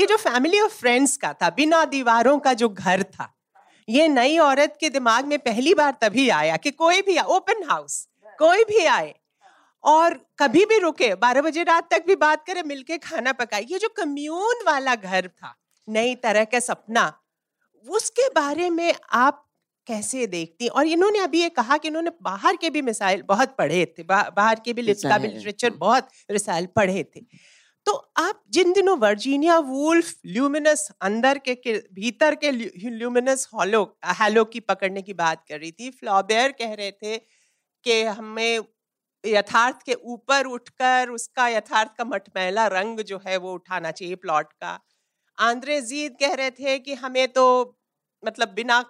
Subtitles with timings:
[0.00, 3.32] ये जो family of friends का था बिना दीवारों का जो घर था
[3.88, 8.08] ये नई औरत के दिमाग में पहली बार तभी आया कि कोई भी ओपन हाउस
[8.38, 9.14] कोई भी आए
[9.84, 13.78] और कभी भी रुके बारह बजे रात तक भी बात करे मिलके खाना पकाए ये
[13.78, 15.54] जो कम्यून वाला घर था
[15.88, 17.12] नई तरह का सपना
[17.86, 19.46] उसके बारे में आप
[19.86, 20.68] कैसे देखती?
[20.68, 24.22] और इन्होंने अभी ये कहा कि इन्होंने बाहर के भी मिसाइल बहुत पढ़े थे बा,
[24.36, 27.20] बाहर के भी लिटरेचर बहुत रिसाइल पढ़े थे।
[27.86, 33.82] तो आप जिन दिनों वर्जीनिया वुल्फ ल्यूमिनस अंदर के, के भीतर के ल्यूमिनस हॉलो
[34.20, 37.16] हैलो की पकड़ने की बात कर रही थी फ्लॉबेयर कह रहे थे
[37.86, 38.60] कि हमें
[39.24, 44.52] यथार्थ के ऊपर उठकर उसका यथार्थ का मटमैला रंग जो है वो उठाना चाहिए प्लॉट
[44.54, 44.78] का।
[45.38, 47.46] आंद्रे जीद कह रहे थे कि हमें तो
[48.22, 48.82] मतलब बिना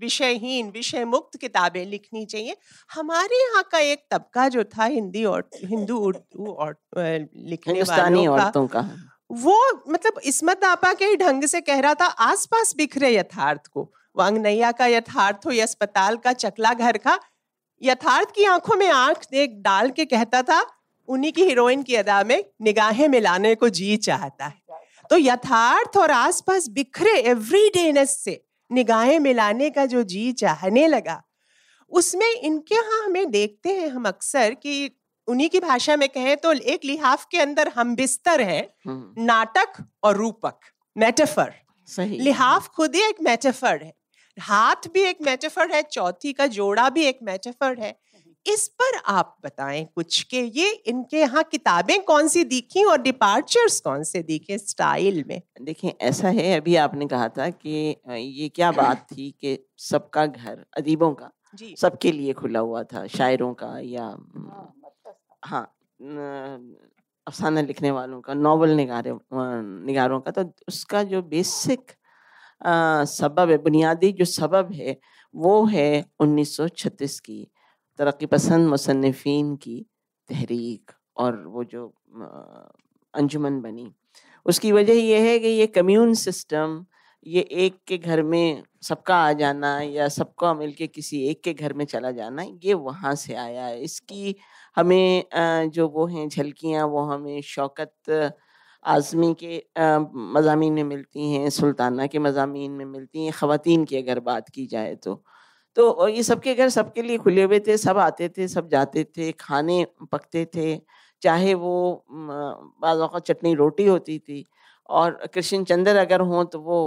[0.00, 2.56] विषयहीन विषय मुक्त किताबें लिखनी चाहिए।
[2.90, 8.66] हमारे यहाँ का एक तबका जो था हिंदी और हिंदू उर्दू और लिखने वालों औरतों
[8.66, 8.88] का, का
[9.32, 13.90] वो मतलब इसमत आपा के ही ढंग से कह रहा था आसपास बिखरे यथार्थ को।
[14.16, 17.18] वांग नैया का यथार्थ हो या अस्पताल का चकला घर का
[17.82, 20.64] यथार्थ की आँखों में आँख देख डाल के कहता था
[21.08, 24.62] उन्हीं की हीरोइन की अदा में निगाहें मिलाने को जी चाहता है।
[25.10, 28.40] तो यथार्थ और आसपास बिखरे एवरीडेनेस से
[28.74, 31.22] निगाहें मिलाने का जो जी चाहने लगा।
[31.92, 34.90] उसमें इनके यहाँ हमें देखते हैं हम अक्सर कि
[35.28, 40.16] उन्हीं की भाषा में कहें तो एक लिहाफ के अंदर हम बिस्तर है। नाटक और
[40.16, 40.58] रूपक
[40.96, 41.52] मेटाफर।
[41.88, 43.92] सही। लिहाफ खुद ही एक मेटाफर है
[44.38, 47.96] हाथ भी एक मेटाफर है चौथी का जोड़ा भी एक मेटाफर है।
[48.46, 53.80] इस पर आप बताएँ कुछ के ये इनके यहाँ किताबें कौन सी दिखी और डिपार्चर्स
[53.80, 55.40] कौन से दिखे स्टाइल में?
[55.62, 60.64] देखें ऐसा है अभी आपने कहा था कि ये क्या बात थी कि सबका घर
[60.76, 61.30] अदीबों का
[61.78, 64.06] सबके लिए खुला हुआ था शायरों का या
[65.44, 65.64] हाँ
[67.26, 71.92] अफसाना लिखने वालों का नॉवल निगारे निगारों का तो उसका जो बेसिक
[73.08, 74.96] सबब है बुनियादी जो सबब है
[75.34, 77.46] वो है 1936 की
[77.98, 79.84] तरक्की पसंद मुसनफ़िन की
[80.28, 81.86] तहरीक और वो जो
[83.14, 83.90] अंजुमन बनी।
[84.46, 86.84] उसकी वजह यह है कि ये कम्यून सिस्टम,
[87.26, 91.72] ये एक के घर में सबका आ जाना या सबका मिलके किसी एक के घर
[91.72, 94.34] में चला जाना, ये वहाँ से आया है। इसकी
[94.76, 98.32] हमें जो वो हैं झलकियाँ, वो हमें शौकत
[98.84, 99.62] आज़मी के
[100.34, 104.66] मजामी में मिलती हैं, सुल्ताना के मजामी में मिलती हैं ख़वान की अगर बात की
[104.66, 105.22] जाए तो।
[105.76, 109.30] तो ये सबके घर सबके लिए खुले हुए थे, सब आते थे, सब जाते थे,
[109.32, 110.80] खाने पकते थे,
[111.22, 114.44] चाहे वो बाज़ चटनी रोटी होती थी
[114.88, 116.78] और कृष्ण चंद्र अगर हों तो वो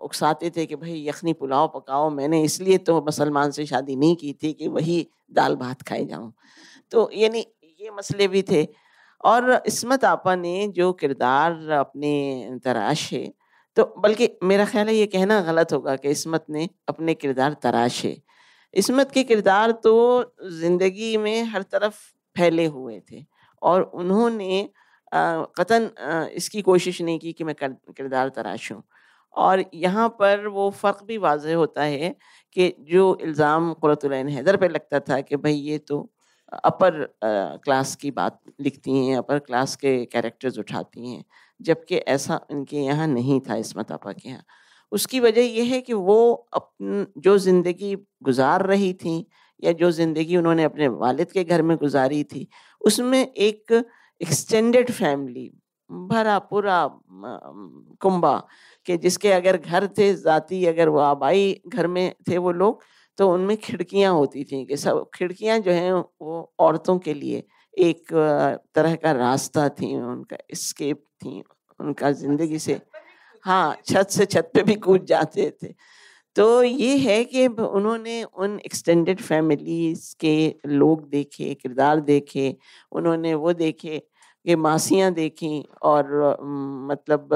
[0.00, 4.32] उकसाते थे कि भाई यखनी पुलाव पकाओ, मैंने इसलिए तो मुसलमान से शादी नहीं की
[4.42, 6.32] थी कि वही दाल भात खाए जाऊँ।
[6.92, 7.46] तो यानी
[7.80, 8.66] ये मसले भी थे
[9.24, 13.32] और इसमत आपा ने जो किरदार अपने तराशे
[13.76, 18.16] तो बल्कि मेरा ख्याल है ये कहना गलत होगा कि इसमत ने अपने किरदार तराशे।
[18.76, 19.94] इसमत के किरदार तो
[20.52, 22.00] ज़िंदगी में हर तरफ़
[22.36, 23.24] फैले हुए थे
[23.62, 24.68] और उन्होंने
[25.12, 25.90] कतन
[26.36, 28.80] इसकी कोशिश नहीं की कि मैं किरदार तराशूं।
[29.34, 32.14] और यहाँ पर वो फ़र्क भी वाज होता है
[32.56, 35.98] कि जो इल्ज़ाम क़ुरतुलैन हैदर पे लगता था कि भाई ये तो
[36.64, 37.04] अपर
[37.64, 41.24] क्लास की बात लिखती हैं, अपर क्लास के कैरेक्टर्स उठाती हैं,
[41.60, 44.44] जबकि ऐसा इनके यहाँ नहीं था इसमत आपा के यहाँ।
[44.92, 46.18] उसकी वजह यह है कि वो
[46.54, 49.26] अपन जो ज़िंदगी गुजार रही थी
[49.62, 52.46] या जो ज़िंदगी उन्होंने अपने वालिद के घर में गुजारी थी
[52.80, 53.72] उसमें एक
[54.20, 55.50] एक्सटेंडेड फैमिली
[55.90, 56.84] भरा पूरा
[58.02, 58.36] कुंबा
[58.86, 62.82] के जिसके अगर घर थे ज़ाती अगर वो आबाई घर में थे वो लोग
[63.18, 67.42] तो उनमें खिड़कियाँ होती थी कि सब खिड़कियाँ जो हैं वो औरतों के लिए
[67.74, 68.12] एक
[68.74, 71.42] तरह का रास्ता थी उनका स्केप थी
[71.80, 72.80] उनका ज़िंदगी से
[73.46, 75.74] हाँ छत से छत पे भी कूद जाते थे।
[76.36, 82.54] तो ये है कि उन्होंने उन एक्सटेंडेड फैमिलीज़ के लोग देखे, किरदार देखे,
[82.92, 83.98] उन्होंने वो देखे
[84.46, 86.36] कि मासियाँ देखी और
[86.90, 87.28] मतलब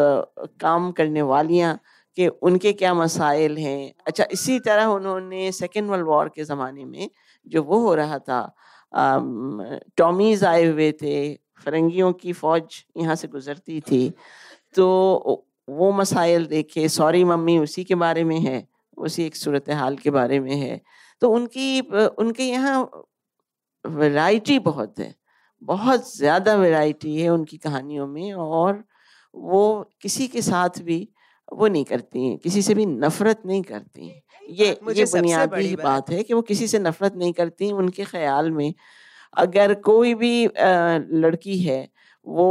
[0.61, 1.79] काम करने वालियाँ
[2.17, 7.09] कि उनके क्या मसाइल हैं। अच्छा इसी तरह उन्होंने सेकेंड वर्ल्ड वॉर के ज़माने में
[7.47, 8.41] जो वो हो रहा था
[9.99, 11.35] टॉमीज़ आए हुए थे,
[11.65, 14.09] फरंगियों की फ़ौज यहाँ से गुज़रती थी।
[14.75, 19.97] तो वो मसाइल देखे सॉरी मम्मी उसी के बारे में है उसी एक सूरत हाल
[19.97, 20.81] के बारे में है।
[21.23, 21.81] तो उनकी
[22.19, 22.91] उनके यहाँ
[23.85, 25.15] वैरायटी बहुत है
[25.63, 28.83] बहुत ज़्यादा वैरायटी है उनकी कहानियों में और
[29.35, 31.09] वो किसी के साथ भी
[31.53, 34.09] वो नहीं करती हैं किसी से भी नफरत नहीं करती
[34.51, 38.73] ये ये बुनियादी बात है कि वो किसी से नफरत नहीं करती उनके ख्याल में
[39.37, 40.47] अगर कोई भी
[41.21, 41.89] लड़की है
[42.27, 42.49] वो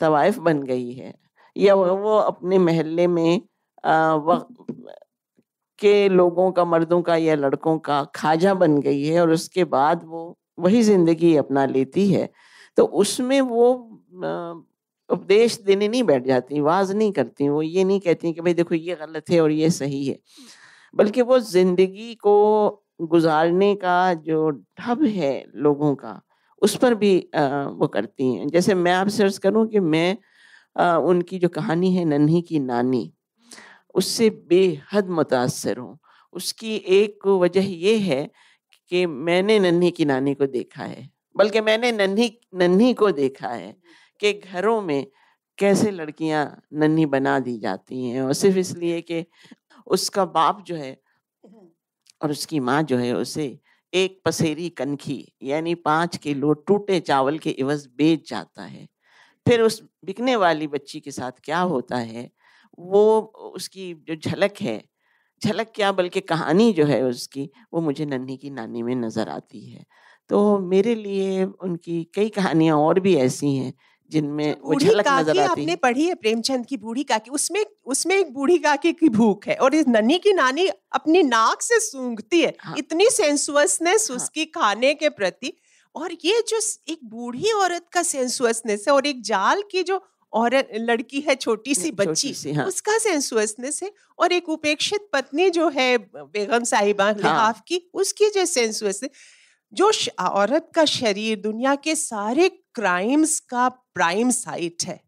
[0.00, 1.14] तवाइफ बन गई है
[1.58, 3.40] या वो अपने महल्ले में
[4.26, 4.64] वक्त
[5.78, 10.02] के लोगों का, मर्दों का या लड़कों का खाजा बन गई है और उसके बाद
[10.06, 12.28] वो वही ज़िंदगी अपना लेती है
[12.78, 13.72] तो उसमें वो
[15.10, 18.74] उपदेश देने नहीं बैठ जाती, वाज नहीं करती, वो ये नहीं कहती कि, भाई देखो,
[18.74, 20.18] ये गलत है और ये सही है।
[20.94, 22.34] बल्कि वो ज़िंदगी को
[23.02, 24.50] गुजारने का जो
[24.80, 26.20] ढब है लोगों का,
[26.62, 30.16] उस पर भी वो करती हैं। जैसे मैं आपसे अर्ज़ करूँ कि मैं
[30.76, 33.12] उनकी जो कहानी है, नन्ही की नानी,
[33.94, 35.98] उससे बेहद मुतासर हूँ।
[36.34, 38.24] उसकी एक वजह ये है
[38.90, 43.74] कि मैंने नन्ही की नानी को देखा है, बल्कि मैंने नन्ही नन्ही को देखा है
[44.20, 45.06] कि घरों में
[45.58, 46.44] कैसे लड़कियाँ
[46.74, 49.24] नन्ही बना दी जाती हैं और सिर्फ़ इसलिए कि
[49.86, 50.96] उसका बाप जो है
[52.20, 53.58] और उसकी माँ जो है, उसे
[53.92, 58.86] एक पसेरी कनखी यानी पाँच किलो टूटे चावल के इवज बेच जाता है।
[59.48, 62.30] फिर उस बिकने वाली बच्ची के साथ क्या होता है
[62.78, 63.04] वो
[63.54, 64.82] उसकी जो झलक है
[65.42, 69.60] झलक क्या बल्कि कहानी जो है उसकी वो मुझे नन्ही की नानी में नज़र आती
[69.70, 69.84] है।
[70.30, 73.72] तो मेरे लिए उनकी कई कहानियाँ और भी ऐसी हैं
[74.12, 78.32] जिनमें वो झलक नज़र आती आपने पढ़ी है प्रेमचंद की बूढ़ी काकी उसमें उसमें एक
[78.34, 82.54] बूढ़ी काकी की भूख है और इस नन्ही की नानी अपनी नाक से सूंघती है
[82.60, 85.52] हाँ, इतनी सेंसुअसनेस हाँ, उसकी खाने के प्रति
[85.94, 90.54] और ये जो एक बूढ़ी औरत का सेंसुअसनेस है और एक जाल की जो और
[90.74, 92.66] लड़की है छोटी सी बच्ची सी, हाँ.
[92.66, 97.14] उसका सेंसुअसनेस है और एक उपेक्षित पत्नी जो है बेगम साहिबा हाँ.
[97.14, 99.10] लिहाफ की उसकी जो सेंसुअसनेस
[99.72, 105.00] जो औरत का शरीर दुनिया के सारे क्राइम्स का प्राइम साइट है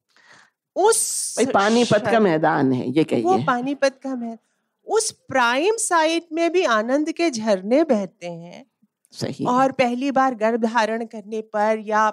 [0.76, 4.38] उस पानीपत का मैदान है ये कहिए वो पानीपत का मैदान
[4.86, 8.69] उस प्राइम साइट में भी आनंद के झरने बहते हैं
[9.14, 12.10] सही और पहली बार गर्भ धारण करने पर या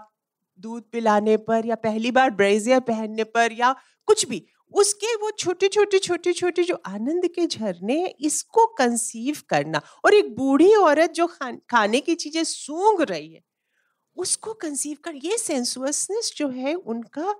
[0.59, 3.75] दूध पिलाने पर या पहली बार ब्रेजियर पहनने पर या
[4.07, 9.81] कुछ भी उसके वो छोटे छोटे छोटे छोटे जो आनंद के झरने इसको कंसीव करना
[10.05, 11.27] और एक बूढ़ी औरत जो
[11.71, 13.41] खाने की चीज़ें सूंघ रही है
[14.17, 17.35] उसको कंसीव कर ये सेंसुअसनेस जो है उनका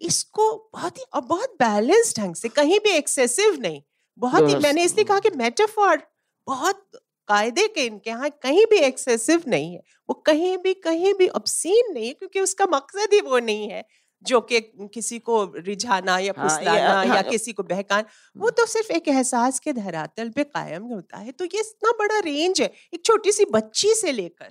[0.00, 3.82] इसको बहुत ही और बहुत बैलेंस ढंग से कहीं भी एक्सेसिव नहीं
[4.18, 6.02] बहुत ही मैंने इसलिए कहा कि मेटाफॉर
[6.46, 11.28] बहुत कायदे के इनके यहाँ कहीं भी एक्सेसिव नहीं है वो कहीं भी कहीं भी
[11.36, 13.84] ऑब्सीन नहीं है क्योंकि उसका मकसद ही वो नहीं है
[14.26, 14.60] जो कि
[14.94, 18.92] किसी को रिझाना या फुसलाना हाँ, या, या किसी को बहकाना वो हम्म। तो सिर्फ़
[18.92, 23.04] एक एहसास के धरातल पे कायम होता है तो ये इतना बड़ा रेंज है एक
[23.04, 24.50] छोटी सी बच्ची से लेकर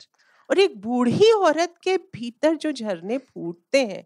[0.50, 4.06] और एक बूढ़ी औरत के भीतर जो झरने फूटते हैं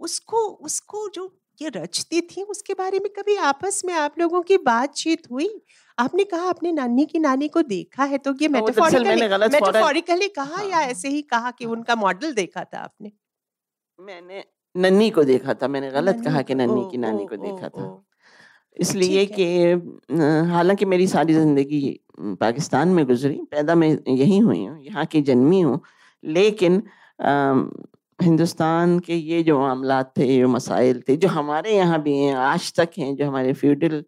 [0.00, 1.26] उसको उसको जो
[1.60, 2.42] ये रचती थी?
[2.42, 5.48] उसके बारे में कभी आपस में आप लोगों की बातचीत हुई?
[5.98, 10.64] आपने कहा अपने नानी की नानी को देखा है तो ये मेटाफोरिकली मेटाफोरिकली कहा हाँ,
[10.64, 13.12] या हाँ। ऐसे ही कहा कि उनका मॉडल देखा था आपने?
[13.98, 14.44] मैंने
[14.74, 17.84] नन्नी को देखा था मैंने गलत कहा कि नन्नी की नानी को देखा था।
[18.76, 19.46] इसलिए कि
[20.50, 21.80] हालाँकि मेरी सारी ज़िंदगी
[22.40, 25.80] पाकिस्तान में गुजरी पैदा मैं यहीं हुई हूँ यहाँ की जन्मी हूँ
[26.24, 26.82] लेकिन
[28.22, 32.72] हिंदुस्तान के ये जो मामला थे जो मसाइल थे, जो हमारे यहाँ भी हैं, आज
[32.76, 34.04] तक हैं, जो हमारे फ्यूडल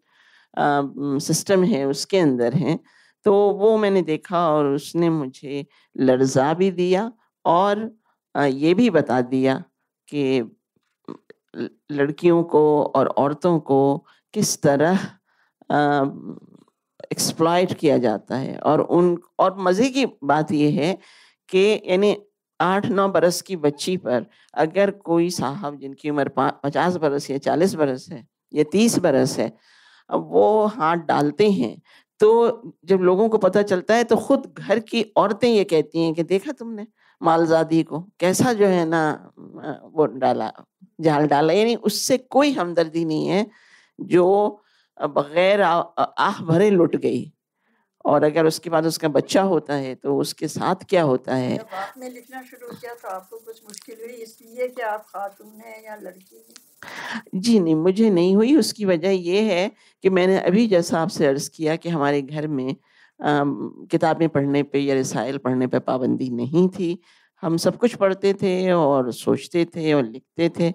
[1.21, 2.79] सिस्टम है, उसके अंदर हैं
[3.25, 5.65] तो वो मैंने देखा और उसने मुझे
[5.95, 7.11] लर्जा भी दिया
[7.45, 7.89] और
[8.35, 9.63] ये भी बता दिया
[10.07, 10.23] कि
[11.91, 12.61] लड़कियों को
[12.95, 13.81] और औरतों को
[14.33, 15.07] किस तरह
[17.11, 20.93] एक्सप्लॉइट किया जाता है और उन, और मज़े की बात यह है
[21.49, 22.15] कि यानी
[22.59, 27.73] आठ नौ बरस की बच्ची पर अगर कोई साहब जिनकी उम्र पचास बरस या चालीस
[27.75, 29.51] बरस है या तीस बरस है
[30.09, 31.77] वो हाथ डालते हैं
[32.19, 32.29] तो
[32.85, 36.23] जब लोगों को पता चलता है तो खुद घर की औरतें ये कहती हैं कि
[36.23, 36.87] देखा तुमने
[37.21, 37.99] मालजादी को?
[38.19, 39.31] कैसा जो है ना,
[39.95, 40.51] वो डाला,
[41.01, 41.53] जाल डाला?
[41.53, 43.45] यानी उससे कोई हमदर्दी नहीं है,
[43.99, 44.61] जो
[44.99, 47.31] बगैर आह भरे लुट गई।
[48.05, 51.57] और अगर उसके बाद उसका बच्चा होता है तो उसके साथ क्या होता है?
[51.57, 55.83] जब आपने लिखना शुरू किया तो आपको कुछ मुश्किल हुई इसलिए कि आप खातून हैं
[55.85, 56.43] या लड़की
[57.35, 59.71] जी नहीं मुझे नहीं हुई। उसकी वजह ये है
[60.03, 62.75] कि मैंने अभी जैसा आपसे अर्ज़ किया कि हमारे घर में
[63.89, 66.97] किताबें पढ़ने पे या रसायल पढ़ने पे पाबंदी नहीं थी।
[67.43, 70.73] हम सब कुछ पढ़ते थे और सोचते थे और लिखते थे।